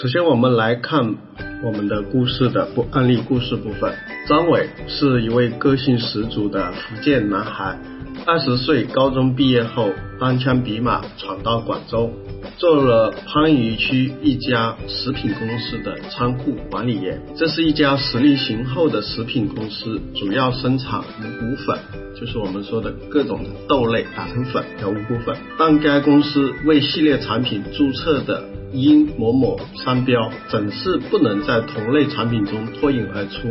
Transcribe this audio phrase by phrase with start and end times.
[0.00, 1.16] 首先，我们来看
[1.60, 3.92] 我们的故事的不案例故事部分。
[4.28, 7.76] 张伟是一位个性十足的福建男孩，
[8.24, 9.90] 二十岁高中毕业后，
[10.20, 12.12] 单枪匹马闯到广州，
[12.58, 17.20] 做了番禺区一家食品公司的仓库管理员。
[17.34, 21.76] 这是一家实力雄厚的食品公司，主要生产五谷粉，
[22.14, 25.36] 就是我们说的各种豆类打成粉叫五谷粉。
[25.58, 28.44] 但该公司为系列产品注册的。
[28.72, 33.48] 因某某商标总是不能在同类产品中脱颖而出，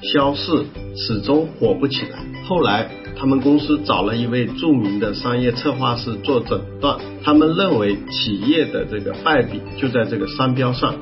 [0.00, 0.64] 销势
[0.96, 2.18] 始终火不起来。
[2.46, 10.94] 后来，他们公司找了一位著名的商业策划师做诊断，他们认为企业的这个败笔就在这个商标上。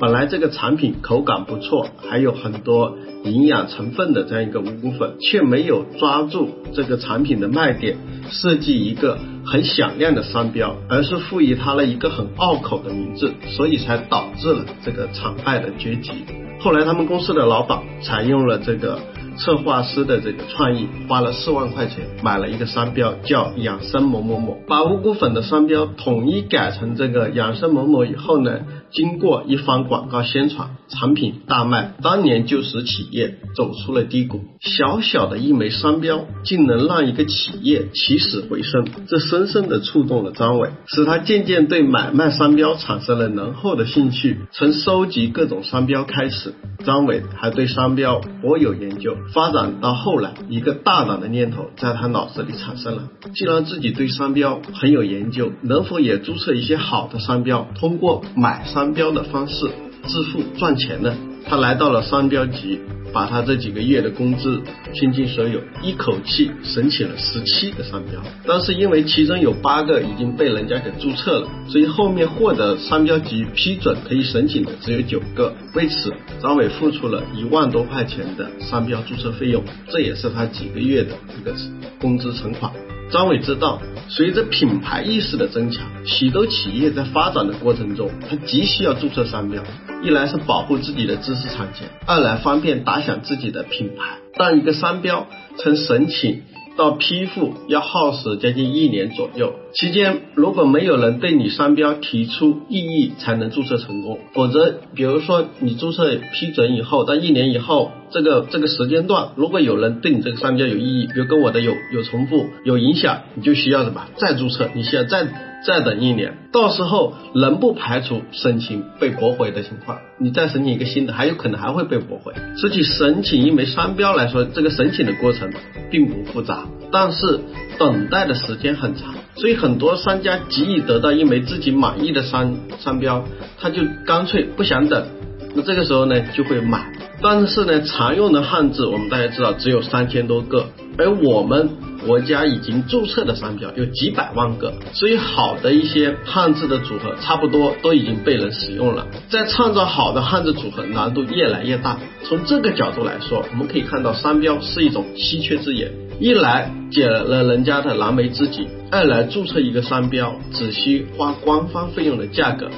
[0.00, 7.96] 本来这个产品口感不错，还有很多营养成分的这样一个五谷粉，却没有抓住这个产品的卖点，
[8.30, 16.12] 设计一个很响亮的商标，而是赋予它了一个很拗口的名字，所以才导致了这个惨败的结局。
[16.60, 18.98] 后来他们公司的老板采用了这个。
[19.36, 24.56] 策划师的这个创意，花了四万块钱买了一个商标，叫养生某某某。
[24.66, 34.40] 把五谷粉的商标统一改成这个养生某某以后呢，经过一番广告宣传，产品大卖，当年就使企业走出了低谷。
[34.60, 44.38] 小小的一枚商标，竟能让一个企业起死回生，这深深的触动了张伟，使他渐渐对买卖商标产生了浓厚的兴趣。
[44.52, 49.16] 从收集各种商标开始，张伟还对商标颇有研究。
[49.32, 59.66] 发展到后来，一个大胆的念头在他脑子里产生了：既然自己对商标很有研究，能否也注册一些好的商标，通过买商标的方式
[60.06, 61.14] 致富赚钱呢？
[61.46, 62.80] 他来到了商标局。
[63.12, 64.60] 把他这几个月的工资
[64.92, 75.54] 倾尽所有，一口气申请了十七个商标，但是因为其中有八个已经被人家给注册了，所以后面获得商标局批准可以申请的只有九个。
[75.74, 76.12] 为此，
[76.42, 81.54] 张伟付出了一万多块钱的商标注册费用，这也是他几个月的一个
[82.00, 82.72] 工资存款。
[83.12, 89.62] 张伟知道，随着品牌意识的增强，许多企业在发展的过程中，他急需要注册商标，
[90.04, 94.18] 一来是保护自己的知识产权，二来方便打响自己的品牌。
[94.36, 95.26] 但一个商标
[95.56, 96.42] 从申请
[96.76, 104.18] 到批复要耗时将近一年左右，期间如果没有人对你商标提出异议，才能注册成功。
[104.34, 107.90] 否则，比如说你注册批准以后，到一年以后。
[108.10, 114.68] 这个这个时间段，如果有人对你这个商标有异议，比如跟我的有有重复、有影响，你就需要什么再注册？
[114.72, 115.26] 你需要再
[115.66, 119.98] 再等一年，到时候仍不排除申请被驳回的情况。
[120.18, 122.34] 你再申请一个新的，还有可能还会被驳回。
[122.56, 125.50] 实际申请一枚商标来说，这个申请的过程
[125.90, 127.40] 并不复杂，但是
[127.78, 133.24] 等待的时间很长，所以很多商家急于得到一枚自己满意的商商标，
[133.58, 135.06] 他就干脆不想等，
[135.54, 136.92] 那这个时候呢就会买。
[137.22, 140.66] 但是呢，常用的汉字我们大家知道只有三千多个，
[140.98, 141.70] 而我们
[142.06, 149.06] 国家已经注册的商标有几百万个，所以好的一些汉字的组合差不多都已经被人使用了。
[149.28, 151.98] 在创造好的汉字组合难度越来越大。
[152.22, 162.70] 从这个角度来说，我们可以看到商标是一种稀缺资源，一来解了人家的燃眉之急，二来注册一个商标只需花官方费用的价格，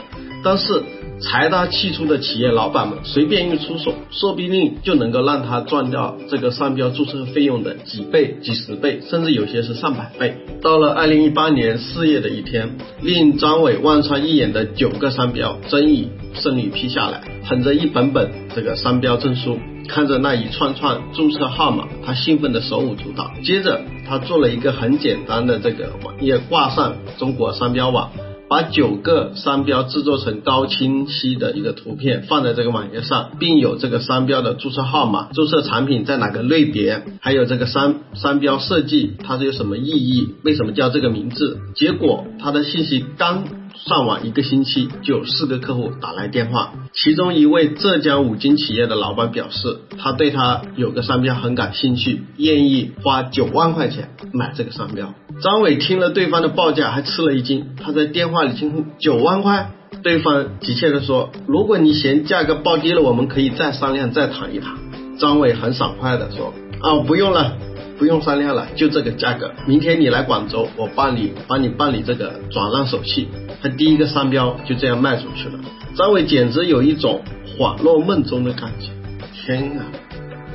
[0.43, 0.83] 但是。
[1.19, 10.37] 财大气粗的企业老板们随便一出手，说不定就能够让他赚掉这个商标注册费用的几倍、几十倍，甚至有些是上百倍。
[10.61, 17.23] 到了二零一八年四月的一天，令张伟望穿一眼的九个商标终于顺利批下来。
[17.49, 19.59] 捧着一本本这个商标证书，
[19.89, 23.31] 看着那一串串注册号码，他兴奋的手舞足蹈。
[23.43, 28.11] 接着，他做了一个很简单的这个网页，挂上中国商标网。
[28.49, 41.59] 把九个商标制作成高清晰的一个图片放在这个网页上，并有这个商标的注册号码、注册产品在哪个类别，还有这个商商标设计它是有什么意义，为什么叫这个名字？
[41.75, 43.45] 结果他的信息刚。
[43.85, 55.15] 上网一个星期就有四个客户打来电话，其中一位浙江五金企业的老板表示，他对他有个商标很感兴趣，愿意花九万块钱买这个商标。
[55.43, 59.71] 张伟听了对方的报价还吃了一惊，他在电话里惊呼：九万块？
[60.03, 64.75] 对方急切地说：“如果你嫌价格报低了，我们可以再商量，再谈一谈。”
[65.19, 66.53] 张伟很爽快地说
[66.83, 67.57] ：“啊，不用了，
[67.99, 69.53] 不用商量了，就这个价格。
[69.67, 73.29] 明天你来广州，我办理帮你办理这个转让手续。”
[73.63, 75.59] 他第一个商标就这样卖出去了。
[75.97, 77.23] 张伟简直有一种
[77.59, 78.91] 恍若梦中的感觉。
[79.33, 79.87] 天啊，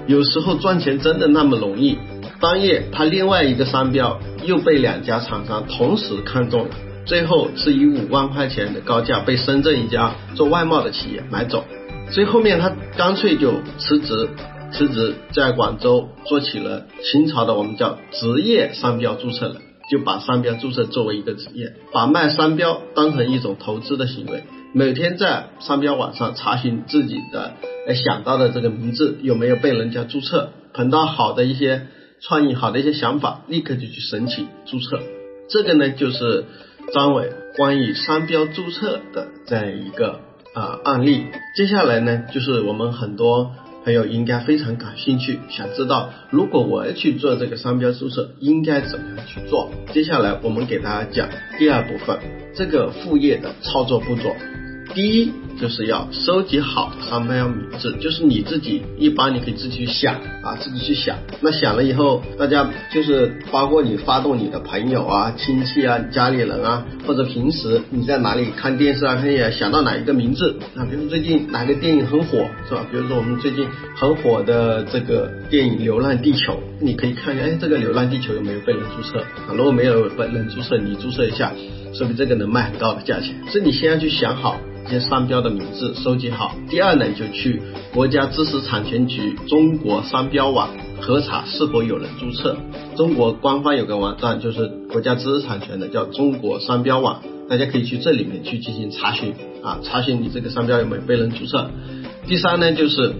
[0.07, 1.97] 有时候赚钱真的那么容易？
[2.39, 6.69] 当夜，他另外一个商标又被两家厂商同时看中了。
[7.03, 11.63] 最后是以五万块钱的高价被深圳一家做外贸的企业买走，
[12.11, 14.29] 所以后面他干脆就辞职，
[14.71, 19.55] 辞职在广州做起了清朝的我们叫职业商标注册了，
[19.89, 27.53] 就把商标注册作为一个职业，把卖商标当成一种投资的行为，每天在商标网上查询自己的
[27.87, 31.87] 呃想到的这个名字有没有被人家注册，碰到好的一些
[32.21, 34.99] 创意、好的一些想法，立刻就去申请注册，
[35.49, 36.45] 这个呢就是。
[36.93, 40.19] 张伟关于商标注册的这样一个
[40.55, 43.51] 啊案例，接下来呢，就是我们很多
[43.83, 49.71] 朋友应该非常感兴趣，想知道如果我要去做这个商标注册，应该怎么样去做？
[49.91, 52.19] 接下来我们给大家讲第二部分，
[52.55, 54.35] 这个副业的操作步骤。
[54.93, 55.31] 第一
[55.61, 61.17] 就是要收集好的商标名字，就是你自己一般你可以自己去想啊，自己去想。
[61.39, 72.83] 那想了以后，大家就是包括你发动你的朋友啊、亲戚啊、家里人啊，或者平时你在哪里看电视啊、看也想到哪一个名字啊，比如最近哪个电影很火是吧？
[72.91, 79.53] 比如说我们最近很火的这个电影《流浪地球》，你可以看一下，哎，这个《流浪地球》有没有被人注册啊？
[79.55, 81.53] 如果没有被人注册，你注册一下，
[81.93, 83.35] 说明这个能卖很高的价钱。
[83.47, 84.59] 所以你先要去想好。
[84.89, 86.55] 些商标的名字收集好。
[86.69, 87.61] 第二呢，就去
[87.93, 90.69] 国家知识产权局中国商标网
[90.99, 92.57] 核查是否有人注册。
[92.95, 99.33] 中国官方有个网站，就是国家知识产权的，叫中国商标网，大家可以去这里面去进行查询
[99.63, 101.69] 啊，查询你这个商标有没有被人注册。
[102.27, 103.13] 第三呢，就是。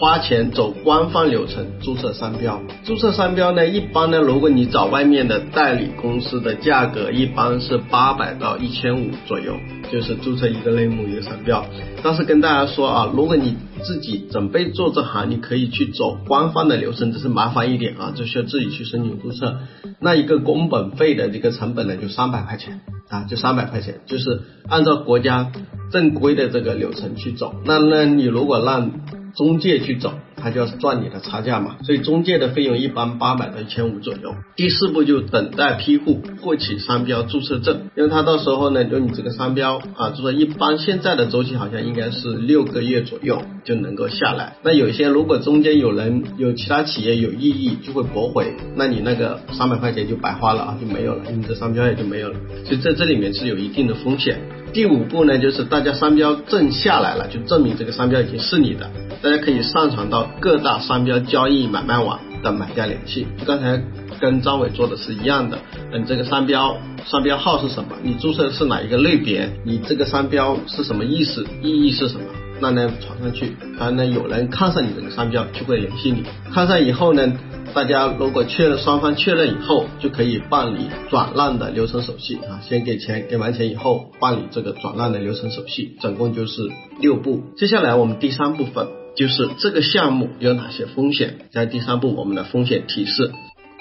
[0.00, 9.56] 花钱走官方流程注册商标，注册商标呢，一般呢，如果你找外面的代理公司的价格，一般是八百到一千五左右，
[9.90, 11.66] 就是注册一个类目一个商标。
[12.00, 19.58] 但是跟大家说啊，如果你自己准备做这行，你可以去走官方的流程，只是麻烦一点啊，就需要自己去申请注册。
[19.98, 25.50] 那一个工本费的这个成本呢，就三百块钱啊，就三百块钱，就是按照国家
[25.90, 27.54] 正规的这个流程去走。
[27.64, 29.00] 那那你如果让
[29.34, 34.34] 中介去走，他就要赚你的差价嘛，所以中介的费用一般八百到一千五左右。
[34.56, 44.56] 第四步就等待批户获取商标注册证，因为他到时候呢，就你这个商标啊，就说一般现在的周期好像应该是六个月左右就能够下来。
[44.62, 52.36] 那有些如果中间有人有其他企业有异议，就会驳回，那你那个三百块钱就白花了啊，就没有了，你的商标也就没有了。
[52.64, 54.40] 所以在这里面是有一定的风险。
[54.72, 58.90] 第五步呢，就是大家商标证下来了，就证明这个商标已经是你的。
[59.22, 63.82] 大家可以上传到各大商标交易买卖网的买家联系，刚才
[64.20, 65.58] 跟张伟做的是一样的。
[65.92, 66.76] 嗯，这个商标
[67.06, 67.96] 商标号是什么？
[68.02, 69.48] 你注册的是哪一个类别？
[69.64, 71.46] 你这个商标是什么意思？
[71.62, 72.26] 意义是什么？
[72.60, 76.22] 那呢传上去，然后呢有人看上你这个商标，就会联系你。
[76.52, 77.32] 看上以后呢？
[77.74, 87.42] 大家如果确认双方确认以后，就可以办理转让的流程手续啊，先给钱，给完钱以后办理这个转让的流程手续，总共就是六步。
[87.56, 93.32] 接下来我们第三部分就是这个项目有哪些风险，在第三步我们的风险提示。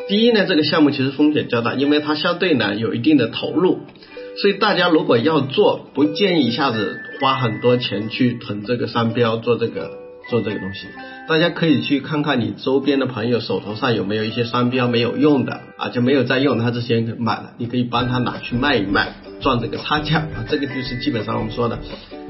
[0.08, 3.80] 第一呢，这个项目其实风险较大，因为它相对呢有一定的投入，
[4.42, 9.92] 所以大家如果要做，不建议一下子花很多钱去囤这个商标，做这个
[10.30, 10.88] 做这个东西。
[11.28, 21.80] 大家可以去看看你周边的朋友手头上有没有一些商标没有用的啊，就没有在用，他之前买了，你可以帮他拿去卖一卖，赚这个差价啊，这个就是基本上我们说的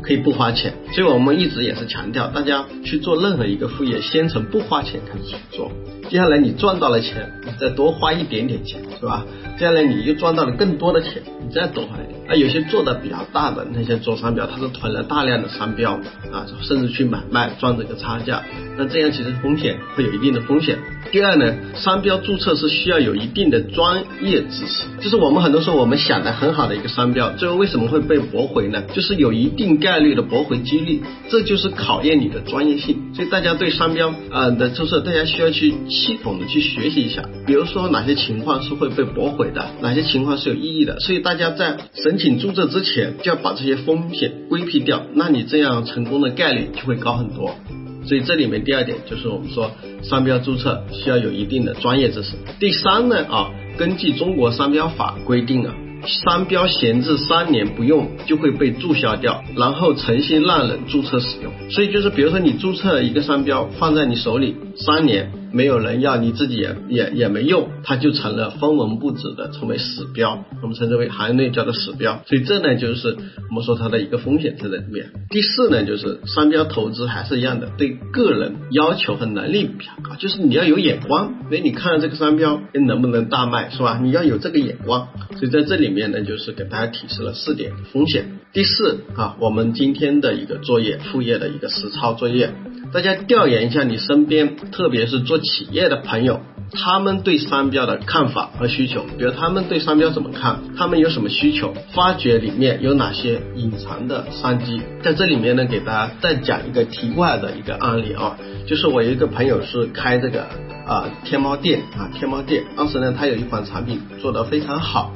[0.02, 0.74] 可以不花钱。
[0.94, 5.72] 所以我们一直也是强调，大家去做任何一个副业，先从不花钱开始去做，
[6.10, 9.28] 接下来你赚到了钱，你再多花一点点钱，是吧？
[9.60, 12.20] 接下来你又赚到了更多的钱，你再多花一点。
[12.28, 15.94] 啊，有些做的比较大的那些做商标，他是囤了大量的商标
[16.32, 18.44] 啊，甚至去买卖赚这个差价，
[18.78, 20.78] 那这样其实风险会有一定的风险。
[21.10, 28.84] 第二呢，商标注册是需要有一定的专业知识，就是我们很多时候我们想的很好的一个商标，最后为什么会被驳回呢？
[28.94, 33.14] 就是有一定概率的驳回几率，这就是考验你的专业性。
[33.14, 41.00] 所以大家对商标啊的注册，大家需要去系统的去学习一下，比如说哪些情况是会被驳回的，哪些情况是有意义的。
[41.00, 47.54] 所以大大家在申请注册之前就要把这些风险规避掉，那你这样成功的概率就会高很多。
[48.08, 49.70] 所以这里面第二点就是我们说
[50.02, 52.32] 商标注册需要有一定的专业知识。
[52.60, 55.76] 第三呢啊，根据中国商标法规定啊，
[56.08, 61.54] 商标闲置三年不用就会被注销掉，然后诚心让人注册使用。
[61.70, 65.32] 所以就是比如说你注册一个商标放在你手里三年。
[65.52, 72.22] 没有人要，你自己也也也没用，它就成了分文不值的，成为死标，我们称之为行业内叫做死标。
[72.28, 73.18] 所以这呢，就是
[73.50, 75.12] 我们说它的一个风险在里面。
[75.30, 84.00] 第四呢，就是商标投资还是一样的，对个人要求和能力比较高，就是你要有眼光，哎，你看了这个商标，能不能大卖，是吧？
[84.02, 85.08] 你要有这个眼光。
[85.38, 88.40] 所以在这里面呢，就是给大家提示了四点风险。
[88.58, 92.56] 第四啊，我们今天的一个作业，副业的一个实操作业。
[92.92, 99.06] 大家调研一下你身边，特别是做企业的朋友，他们对商标的看法和需求。
[99.16, 104.82] 比如他们对商标怎么看，他们有什么需求，发掘里面有哪些隐藏的商机。
[105.04, 110.48] 在这里面呢，给大家再讲一个题外的一个案例啊，就是我有一个朋友是开这个
[110.88, 115.14] 啊天猫店啊天猫店，当时呢他有一款产品做得非常好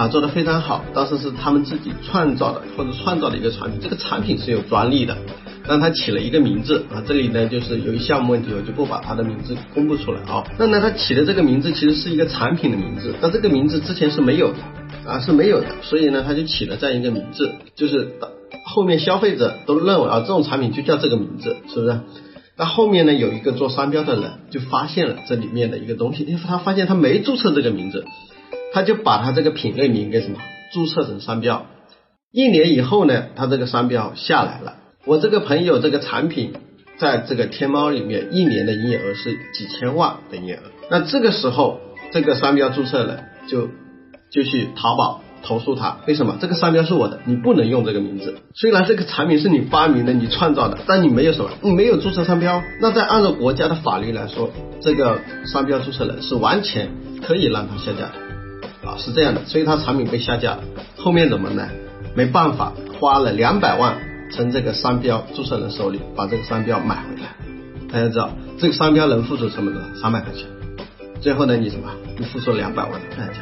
[0.00, 5.14] 啊做得非常好，当时是他们自己创造的或者创造的一个产品，这个产品是有专利的。
[5.68, 10.42] 但他起了一个名字啊，这里呢就是由于项目问题，我就不把他的名字公布出来啊。
[10.58, 14.58] 那呢，他起的这个名字其实是一个产品的名字，那这个名字之前是没有的
[15.06, 18.14] 啊，是没有的，所以呢，他就起了这样一个名字，就是
[18.64, 22.00] 后面消费者都认为啊，这种产品就叫这个名字，是不是？
[22.56, 28.04] 那后面呢，有一个做商标的人就发现了这里面的一个东西，因为他发现他没注册这个名字，
[28.72, 30.38] 他就把他这个品类名给什么
[30.72, 31.66] 注册成商标，
[32.32, 34.76] 一年以后呢，他这个商标下来了。
[35.04, 36.52] 我这个朋友这个产品，
[36.98, 40.62] 在这个天猫里面一年的营业额是几千万的营业额。
[40.90, 41.80] 那这个时候，
[42.12, 43.68] 这个商标注册了，就
[44.30, 45.98] 就去淘宝投诉他。
[46.06, 46.36] 为什么？
[46.40, 48.38] 这个商标是我的，你不能用这个名字。
[48.54, 52.62] 虽然这个产品是你发明的、你创造的，但你没有什么，你没有注册商标。
[52.80, 54.50] 那在按照国家的法律来说，
[54.80, 56.90] 这个商标注册人是完全
[57.26, 58.12] 可以让他下架的
[58.84, 59.44] 啊，是这样的。
[59.46, 60.64] 所以他产品被下架了，
[60.96, 61.68] 后面怎么呢？
[62.14, 63.98] 没办法，花了两百万。
[64.32, 67.34] 从这个商标注册人手里把这个商标买回来，
[67.92, 69.88] 大家知道这个商标能付出成本多少？
[70.02, 70.46] 三百块钱。
[71.20, 71.90] 最后呢，你什么？
[72.16, 73.40] 你付出两百万的代价。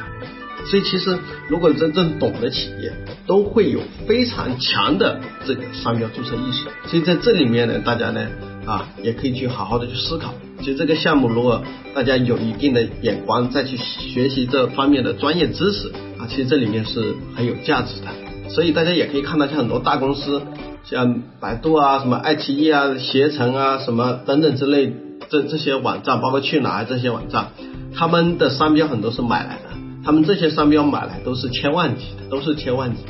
[0.64, 1.18] 所以其实
[1.48, 2.90] 如果真正懂的企业，
[3.26, 6.64] 都会有非常强的这个商标注册意识。
[6.88, 8.26] 所以在这里面呢，大家呢
[8.64, 10.32] 啊也可以去好好的去思考。
[10.60, 11.62] 其实这个项目如果
[11.94, 15.88] 大家有一定的眼光，再去学习这方面的专业知识
[16.18, 18.50] 啊，其实这里面是很有价值的。
[18.50, 20.42] 所以大家也可以看到，像很多大公司。
[20.84, 24.90] 像百度啊、什么爱奇艺啊、携程啊、什么等等之类，
[25.28, 27.48] 这这些网站，包括去哪儿这些网站，
[27.94, 33.02] 他们的商标很多是买来的，他们这些商标买来都是千万级的，都是千万级。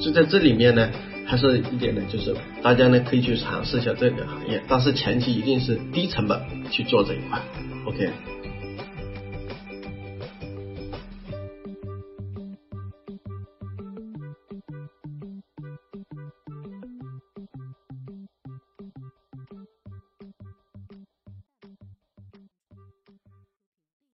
[0.00, 0.88] 所以在这里面呢，
[1.30, 6.40] 还是一点呢，就是大家呢可以去尝试一下这个行业，但是前期一定是低成本
[6.72, 7.40] 去做这一块。
[7.84, 8.10] OK。